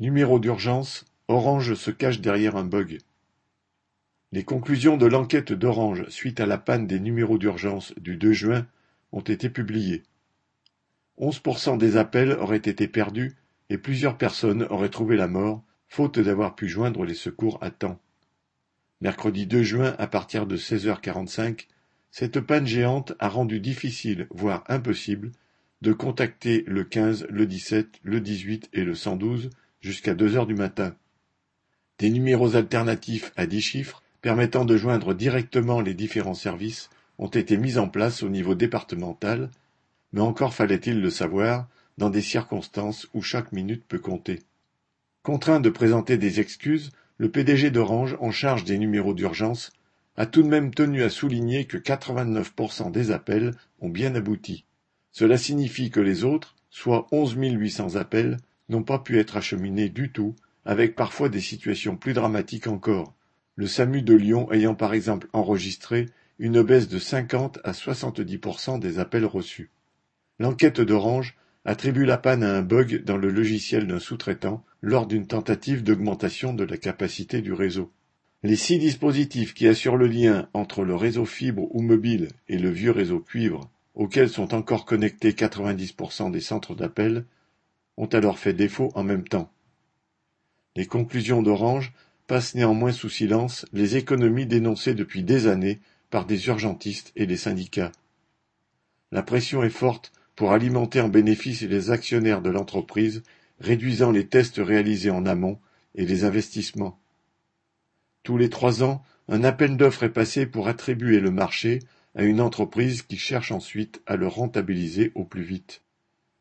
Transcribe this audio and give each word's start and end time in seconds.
Numéro 0.00 0.38
d'urgence, 0.38 1.04
Orange 1.28 1.74
se 1.74 1.90
cache 1.90 2.22
derrière 2.22 2.56
un 2.56 2.64
bug. 2.64 3.00
Les 4.32 4.44
conclusions 4.44 4.96
de 4.96 5.04
l'enquête 5.04 5.52
d'Orange 5.52 6.08
suite 6.08 6.40
à 6.40 6.46
la 6.46 6.56
panne 6.56 6.86
des 6.86 6.98
numéros 6.98 7.36
d'urgence 7.36 7.92
du 7.98 8.16
2 8.16 8.32
juin 8.32 8.66
ont 9.12 9.20
été 9.20 9.50
publiées. 9.50 10.04
11% 11.18 11.76
des 11.76 11.98
appels 11.98 12.32
auraient 12.32 12.56
été 12.56 12.88
perdus 12.88 13.36
et 13.68 13.76
plusieurs 13.76 14.16
personnes 14.16 14.62
auraient 14.70 14.88
trouvé 14.88 15.18
la 15.18 15.28
mort, 15.28 15.62
faute 15.86 16.18
d'avoir 16.18 16.54
pu 16.54 16.66
joindre 16.66 17.04
les 17.04 17.12
secours 17.12 17.58
à 17.60 17.70
temps. 17.70 18.00
Mercredi 19.02 19.46
2 19.46 19.62
juin, 19.62 19.94
à 19.98 20.06
partir 20.06 20.46
de 20.46 20.56
16h45, 20.56 21.66
cette 22.10 22.40
panne 22.40 22.66
géante 22.66 23.12
a 23.18 23.28
rendu 23.28 23.60
difficile, 23.60 24.28
voire 24.30 24.64
impossible, 24.68 25.30
de 25.82 25.92
contacter 25.92 26.64
le 26.66 26.84
15, 26.84 27.26
le 27.28 27.44
17, 27.44 28.00
le 28.02 28.22
18 28.22 28.70
et 28.72 28.84
le 28.84 28.94
112 28.94 29.50
jusqu'à 29.80 30.14
deux 30.14 30.36
heures 30.36 30.46
du 30.46 30.54
matin. 30.54 30.94
Des 31.98 32.10
numéros 32.10 32.56
alternatifs 32.56 33.32
à 33.36 33.46
dix 33.46 33.60
chiffres 33.60 34.02
permettant 34.22 34.64
de 34.64 34.76
joindre 34.76 35.14
directement 35.14 35.80
les 35.80 35.94
différents 35.94 36.34
services 36.34 36.90
ont 37.18 37.28
été 37.28 37.56
mis 37.56 37.78
en 37.78 37.88
place 37.88 38.22
au 38.22 38.28
niveau 38.28 38.54
départemental, 38.54 39.50
mais 40.12 40.20
encore 40.20 40.54
fallait-il 40.54 41.00
le 41.00 41.10
savoir 41.10 41.68
dans 41.98 42.10
des 42.10 42.22
circonstances 42.22 43.06
où 43.12 43.22
chaque 43.22 43.52
minute 43.52 43.84
peut 43.86 43.98
compter. 43.98 44.40
Contraint 45.22 45.60
de 45.60 45.68
présenter 45.68 46.16
des 46.16 46.40
excuses, 46.40 46.92
le 47.18 47.30
PDG 47.30 47.70
d'Orange, 47.70 48.16
en 48.20 48.30
charge 48.30 48.64
des 48.64 48.78
numéros 48.78 49.12
d'urgence, 49.12 49.70
a 50.16 50.24
tout 50.24 50.42
de 50.42 50.48
même 50.48 50.72
tenu 50.74 51.02
à 51.02 51.10
souligner 51.10 51.66
que 51.66 51.76
89% 51.76 52.90
des 52.90 53.10
appels 53.10 53.54
ont 53.80 53.90
bien 53.90 54.14
abouti. 54.14 54.64
Cela 55.12 55.36
signifie 55.36 55.90
que 55.90 56.00
les 56.00 56.24
autres, 56.24 56.56
soit 56.70 57.06
11 57.12 57.36
800 57.36 57.96
appels, 57.96 58.38
n'ont 58.70 58.82
pas 58.82 58.98
pu 58.98 59.18
être 59.18 59.36
acheminés 59.36 59.90
du 59.90 60.10
tout, 60.10 60.34
avec 60.64 60.94
parfois 60.94 61.28
des 61.28 61.40
situations 61.40 61.96
plus 61.96 62.14
dramatiques 62.14 62.66
encore, 62.66 63.14
le 63.56 63.66
SAMU 63.66 64.00
de 64.00 64.14
Lyon 64.14 64.50
ayant 64.52 64.74
par 64.74 64.94
exemple 64.94 65.28
enregistré 65.34 66.06
une 66.38 66.62
baisse 66.62 66.88
de 66.88 66.98
50 66.98 67.58
à 67.64 67.72
70% 67.72 68.78
des 68.78 68.98
appels 68.98 69.26
reçus. 69.26 69.70
L'enquête 70.38 70.80
d'Orange 70.80 71.36
attribue 71.66 72.06
la 72.06 72.16
panne 72.16 72.42
à 72.42 72.56
un 72.56 72.62
bug 72.62 73.04
dans 73.04 73.18
le 73.18 73.30
logiciel 73.30 73.86
d'un 73.86 73.98
sous-traitant 73.98 74.64
lors 74.80 75.06
d'une 75.06 75.26
tentative 75.26 75.82
d'augmentation 75.82 76.54
de 76.54 76.64
la 76.64 76.78
capacité 76.78 77.42
du 77.42 77.52
réseau. 77.52 77.92
Les 78.42 78.56
six 78.56 78.78
dispositifs 78.78 79.52
qui 79.52 79.68
assurent 79.68 79.98
le 79.98 80.06
lien 80.06 80.48
entre 80.54 80.82
le 80.82 80.94
réseau 80.94 81.26
fibre 81.26 81.68
ou 81.74 81.82
mobile 81.82 82.28
et 82.48 82.56
le 82.56 82.70
vieux 82.70 82.92
réseau 82.92 83.20
cuivre, 83.20 83.68
auquel 83.94 84.30
sont 84.30 84.54
encore 84.54 84.86
connectés 84.86 85.32
90% 85.32 86.30
des 86.30 86.40
centres 86.40 86.74
d'appel, 86.74 87.26
ont 88.00 88.06
alors 88.06 88.38
fait 88.38 88.54
défaut 88.54 88.90
en 88.94 89.04
même 89.04 89.28
temps. 89.28 89.52
Les 90.74 90.86
conclusions 90.86 91.42
d'Orange 91.42 91.92
passent 92.26 92.54
néanmoins 92.54 92.92
sous 92.92 93.10
silence 93.10 93.66
les 93.74 93.96
économies 93.96 94.46
dénoncées 94.46 94.94
depuis 94.94 95.22
des 95.22 95.46
années 95.46 95.80
par 96.08 96.24
des 96.24 96.46
urgentistes 96.46 97.12
et 97.14 97.26
les 97.26 97.36
syndicats. 97.36 97.92
La 99.12 99.22
pression 99.22 99.62
est 99.62 99.68
forte 99.68 100.12
pour 100.34 100.52
alimenter 100.52 101.02
en 101.02 101.10
bénéfice 101.10 101.60
les 101.60 101.90
actionnaires 101.90 102.40
de 102.40 102.48
l'entreprise, 102.48 103.22
réduisant 103.58 104.12
les 104.12 104.26
tests 104.26 104.60
réalisés 104.64 105.10
en 105.10 105.26
amont 105.26 105.58
et 105.94 106.06
les 106.06 106.24
investissements. 106.24 106.98
Tous 108.22 108.38
les 108.38 108.48
trois 108.48 108.82
ans, 108.82 109.02
un 109.28 109.44
appel 109.44 109.76
d'offres 109.76 110.04
est 110.04 110.08
passé 110.08 110.46
pour 110.46 110.68
attribuer 110.68 111.20
le 111.20 111.30
marché 111.30 111.80
à 112.14 112.24
une 112.24 112.40
entreprise 112.40 113.02
qui 113.02 113.18
cherche 113.18 113.52
ensuite 113.52 114.00
à 114.06 114.16
le 114.16 114.26
rentabiliser 114.26 115.12
au 115.14 115.24
plus 115.24 115.42
vite. 115.42 115.82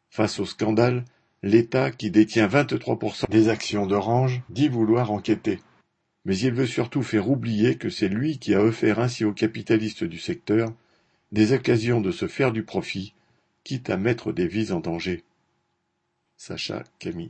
Face 0.09 0.39
au 0.39 0.45
scandale, 0.45 1.03
L'État, 1.41 1.91
qui 1.91 2.11
détient 2.11 2.47
23% 2.47 3.29
des 3.29 3.49
actions 3.49 3.85
d'Orange, 3.85 4.41
dit 4.49 4.67
vouloir 4.67 5.11
enquêter. 5.11 5.59
Mais 6.25 6.37
il 6.37 6.53
veut 6.53 6.67
surtout 6.67 7.01
faire 7.01 7.29
oublier 7.29 7.75
que 7.75 7.89
c'est 7.89 8.09
lui 8.09 8.39
qui 8.39 8.53
a 8.53 8.61
offert 8.61 8.99
ainsi 8.99 9.23
aux 9.23 9.33
capitalistes 9.33 10.03
du 10.03 10.19
secteur 10.19 10.73
des 11.31 11.53
occasions 11.53 12.01
de 12.01 12.11
se 12.11 12.27
faire 12.27 12.51
du 12.51 12.63
profit, 12.63 13.13
quitte 13.63 13.89
à 13.89 13.97
mettre 13.97 14.31
des 14.31 14.47
vies 14.47 14.71
en 14.71 14.79
danger. 14.79 15.23
Sacha 16.37 16.83
Camille 16.97 17.27